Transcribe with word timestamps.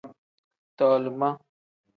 Tolima. 0.77 1.29